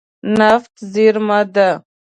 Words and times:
نفت 0.37 0.73
زیرمه 0.91 1.39
ده. 1.53 1.69